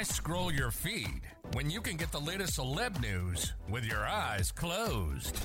Why 0.00 0.04
scroll 0.04 0.50
your 0.50 0.70
feed 0.70 1.20
when 1.52 1.68
you 1.68 1.82
can 1.82 1.98
get 1.98 2.10
the 2.10 2.18
latest 2.18 2.58
celeb 2.58 3.02
news 3.02 3.52
with 3.68 3.84
your 3.84 4.00
eyes 4.06 4.50
closed? 4.50 5.38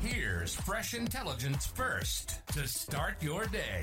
Here's 0.00 0.54
fresh 0.54 0.94
intelligence 0.94 1.66
first 1.66 2.46
to 2.52 2.68
start 2.68 3.20
your 3.20 3.44
day. 3.46 3.82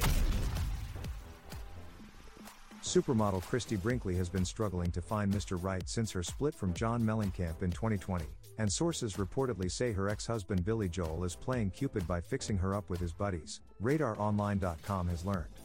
Supermodel 2.81 3.43
Christie 3.43 3.76
Brinkley 3.76 4.16
has 4.16 4.30
been 4.30 4.45
struggling 4.45 4.90
to 4.91 5.02
find 5.02 5.34
Mr. 5.34 5.62
Right 5.62 5.90
since 5.90 6.13
her 6.13 6.23
split 6.23 6.55
from 6.55 6.73
John 6.73 7.04
Mellencamp 7.04 7.62
in 7.62 7.70
2020, 7.70 8.23
and 8.57 8.71
sources 8.71 9.16
reportedly 9.16 9.70
say 9.70 9.91
her 9.91 10.07
ex-husband 10.07 10.63
Billy 10.63 10.88
Joel 10.88 11.26
is 11.26 11.35
playing 11.35 11.71
Cupid 11.71 12.07
by 12.07 12.21
fixing 12.21 12.57
her 12.57 12.73
up 12.73 12.90
with 12.90 13.02
his 13.02 13.12
buddies, 13.12 13.59
RadarOnline.com 13.84 15.09
has 15.09 15.26
learned. 15.26 15.59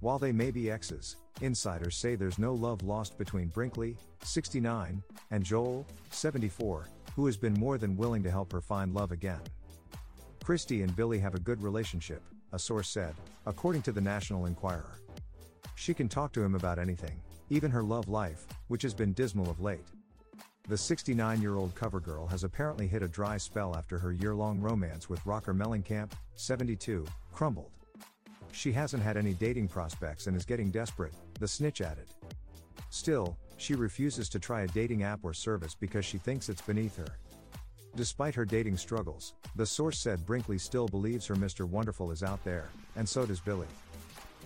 While 0.00 0.18
they 0.18 0.32
may 0.32 0.50
be 0.50 0.70
exes, 0.70 1.16
insiders 1.40 1.96
say 1.96 2.14
there's 2.14 2.38
no 2.38 2.54
love 2.54 2.82
lost 2.82 3.18
between 3.18 3.48
Brinkley, 3.48 3.96
69, 4.22 5.02
and 5.30 5.44
Joel, 5.44 5.86
74, 6.10 6.88
who 7.16 7.26
has 7.26 7.36
been 7.36 7.54
more 7.54 7.78
than 7.78 7.96
willing 7.96 8.22
to 8.22 8.30
help 8.30 8.52
her 8.52 8.60
find 8.60 8.94
love 8.94 9.12
again. 9.12 9.40
Christie 10.44 10.82
and 10.82 10.94
Billy 10.94 11.18
have 11.18 11.34
a 11.34 11.40
good 11.40 11.62
relationship, 11.62 12.22
a 12.52 12.58
source 12.58 12.88
said, 12.88 13.14
according 13.46 13.82
to 13.82 13.92
the 13.92 14.00
National 14.00 14.46
Enquirer. 14.46 14.98
She 15.74 15.94
can 15.94 16.08
talk 16.08 16.32
to 16.32 16.42
him 16.42 16.54
about 16.54 16.78
anything, 16.78 17.20
even 17.50 17.70
her 17.70 17.82
love 17.82 18.08
life, 18.08 18.46
which 18.68 18.82
has 18.82 18.94
been 18.94 19.12
dismal 19.12 19.50
of 19.50 19.60
late. 19.60 19.86
The 20.68 20.78
69 20.78 21.42
year 21.42 21.56
old 21.56 21.74
cover 21.74 22.00
girl 22.00 22.26
has 22.26 22.44
apparently 22.44 22.86
hit 22.86 23.02
a 23.02 23.08
dry 23.08 23.36
spell 23.36 23.76
after 23.76 23.98
her 23.98 24.12
year 24.12 24.34
long 24.34 24.60
romance 24.60 25.10
with 25.10 25.24
rocker 25.26 25.52
Mellencamp, 25.52 26.12
72, 26.36 27.04
crumbled. 27.32 27.70
She 28.54 28.70
hasn't 28.70 29.02
had 29.02 29.16
any 29.16 29.34
dating 29.34 29.68
prospects 29.68 30.28
and 30.28 30.36
is 30.36 30.44
getting 30.44 30.70
desperate, 30.70 31.12
the 31.40 31.48
snitch 31.48 31.80
added. 31.80 32.06
Still, 32.88 33.36
she 33.56 33.74
refuses 33.74 34.28
to 34.28 34.38
try 34.38 34.62
a 34.62 34.68
dating 34.68 35.02
app 35.02 35.24
or 35.24 35.34
service 35.34 35.74
because 35.74 36.04
she 36.04 36.18
thinks 36.18 36.48
it's 36.48 36.62
beneath 36.62 36.96
her. 36.96 37.18
Despite 37.96 38.34
her 38.36 38.44
dating 38.44 38.76
struggles, 38.76 39.34
the 39.56 39.66
source 39.66 39.98
said 39.98 40.24
Brinkley 40.24 40.58
still 40.58 40.86
believes 40.86 41.26
her 41.26 41.34
Mr. 41.34 41.68
Wonderful 41.68 42.12
is 42.12 42.22
out 42.22 42.42
there, 42.44 42.68
and 42.94 43.08
so 43.08 43.26
does 43.26 43.40
Billy. 43.40 43.66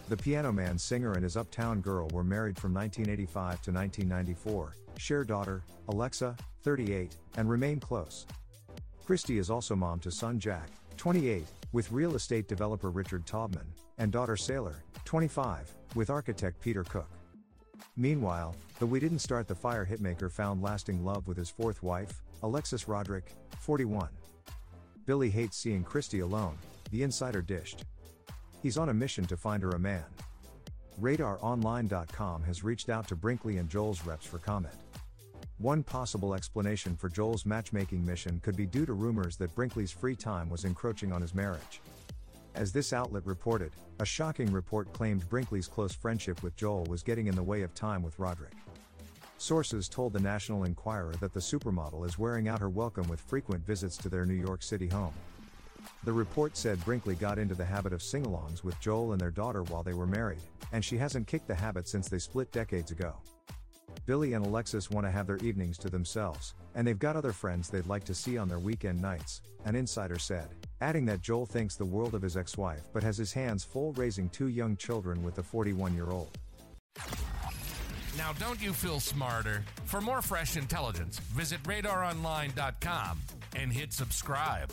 The 0.08 0.16
Piano 0.16 0.52
Man 0.52 0.78
singer 0.78 1.12
and 1.12 1.22
his 1.22 1.36
Uptown 1.36 1.82
Girl 1.82 2.08
were 2.08 2.24
married 2.24 2.58
from 2.58 2.72
1985 2.72 3.62
to 3.62 3.72
1994, 3.72 4.74
share 4.96 5.22
daughter, 5.22 5.62
Alexa, 5.88 6.34
38, 6.62 7.14
and 7.36 7.48
remain 7.48 7.78
close. 7.78 8.26
Christie 9.04 9.38
is 9.38 9.50
also 9.50 9.76
mom 9.76 9.98
to 10.00 10.10
son 10.10 10.38
Jack, 10.40 10.70
28, 10.98 11.44
with 11.72 11.92
real 11.92 12.16
estate 12.16 12.48
developer 12.48 12.90
Richard 12.90 13.24
Taubman, 13.24 13.66
and 13.98 14.10
daughter 14.10 14.36
Sailor, 14.36 14.82
25, 15.04 15.72
with 15.94 16.10
architect 16.10 16.60
Peter 16.60 16.82
Cook. 16.82 17.08
Meanwhile, 17.96 18.56
the 18.80 18.86
We 18.86 18.98
Didn't 19.00 19.20
Start 19.20 19.46
the 19.46 19.54
Fire 19.54 19.86
hitmaker 19.86 20.30
found 20.30 20.60
lasting 20.60 21.04
love 21.04 21.26
with 21.28 21.36
his 21.36 21.48
fourth 21.48 21.82
wife, 21.82 22.20
Alexis 22.42 22.88
Roderick, 22.88 23.32
41. 23.60 24.08
Billy 25.06 25.30
hates 25.30 25.56
seeing 25.56 25.84
Christie 25.84 26.20
alone, 26.20 26.58
the 26.90 27.04
insider 27.04 27.42
dished. 27.42 27.84
He's 28.62 28.76
on 28.76 28.88
a 28.88 28.94
mission 28.94 29.24
to 29.26 29.36
find 29.36 29.62
her 29.62 29.70
a 29.70 29.78
man. 29.78 30.04
RadarOnline.com 31.00 32.42
has 32.42 32.64
reached 32.64 32.88
out 32.88 33.06
to 33.06 33.14
Brinkley 33.14 33.58
and 33.58 33.70
Joel's 33.70 34.04
reps 34.04 34.26
for 34.26 34.38
comment. 34.38 34.74
One 35.58 35.82
possible 35.82 36.34
explanation 36.34 36.96
for 36.96 37.08
Joel's 37.08 37.44
matchmaking 37.44 38.06
mission 38.06 38.38
could 38.44 38.56
be 38.56 38.64
due 38.64 38.86
to 38.86 38.92
rumors 38.92 39.36
that 39.38 39.52
Brinkley's 39.56 39.90
free 39.90 40.14
time 40.14 40.48
was 40.48 40.64
encroaching 40.64 41.12
on 41.12 41.20
his 41.20 41.34
marriage. 41.34 41.80
As 42.54 42.70
this 42.70 42.92
outlet 42.92 43.26
reported, 43.26 43.72
a 43.98 44.04
shocking 44.04 44.52
report 44.52 44.92
claimed 44.92 45.28
Brinkley's 45.28 45.66
close 45.66 45.92
friendship 45.92 46.44
with 46.44 46.54
Joel 46.54 46.84
was 46.84 47.02
getting 47.02 47.26
in 47.26 47.34
the 47.34 47.42
way 47.42 47.62
of 47.62 47.74
time 47.74 48.04
with 48.04 48.20
Roderick. 48.20 48.52
Sources 49.38 49.88
told 49.88 50.12
the 50.12 50.20
National 50.20 50.62
Enquirer 50.62 51.14
that 51.14 51.34
the 51.34 51.40
supermodel 51.40 52.06
is 52.06 52.20
wearing 52.20 52.46
out 52.46 52.60
her 52.60 52.70
welcome 52.70 53.08
with 53.08 53.20
frequent 53.20 53.66
visits 53.66 53.96
to 53.96 54.08
their 54.08 54.24
New 54.24 54.34
York 54.34 54.62
City 54.62 54.86
home. 54.86 55.14
The 56.04 56.12
report 56.12 56.56
said 56.56 56.84
Brinkley 56.84 57.16
got 57.16 57.36
into 57.36 57.56
the 57.56 57.64
habit 57.64 57.92
of 57.92 58.00
sing 58.00 58.24
alongs 58.24 58.62
with 58.62 58.78
Joel 58.78 59.10
and 59.10 59.20
their 59.20 59.32
daughter 59.32 59.64
while 59.64 59.82
they 59.82 59.94
were 59.94 60.06
married, 60.06 60.42
and 60.70 60.84
she 60.84 60.98
hasn't 60.98 61.26
kicked 61.26 61.48
the 61.48 61.54
habit 61.56 61.88
since 61.88 62.08
they 62.08 62.20
split 62.20 62.52
decades 62.52 62.92
ago. 62.92 63.16
Billy 64.06 64.32
and 64.32 64.44
Alexis 64.44 64.90
want 64.90 65.06
to 65.06 65.10
have 65.10 65.26
their 65.26 65.36
evenings 65.38 65.76
to 65.78 65.90
themselves, 65.90 66.54
and 66.74 66.86
they've 66.86 66.98
got 66.98 67.16
other 67.16 67.32
friends 67.32 67.68
they'd 67.68 67.86
like 67.86 68.04
to 68.04 68.14
see 68.14 68.38
on 68.38 68.48
their 68.48 68.58
weekend 68.58 69.00
nights, 69.00 69.42
an 69.64 69.74
insider 69.74 70.18
said, 70.18 70.48
adding 70.80 71.04
that 71.06 71.20
Joel 71.20 71.46
thinks 71.46 71.76
the 71.76 71.84
world 71.84 72.14
of 72.14 72.22
his 72.22 72.36
ex 72.36 72.56
wife 72.56 72.84
but 72.92 73.02
has 73.02 73.16
his 73.16 73.32
hands 73.32 73.64
full 73.64 73.92
raising 73.92 74.28
two 74.30 74.48
young 74.48 74.76
children 74.76 75.22
with 75.22 75.34
the 75.34 75.42
41 75.42 75.94
year 75.94 76.10
old. 76.10 76.38
Now, 78.16 78.32
don't 78.32 78.60
you 78.60 78.72
feel 78.72 78.98
smarter? 78.98 79.64
For 79.84 80.00
more 80.00 80.22
fresh 80.22 80.56
intelligence, 80.56 81.18
visit 81.20 81.62
radaronline.com 81.62 83.20
and 83.54 83.72
hit 83.72 83.92
subscribe. 83.92 84.72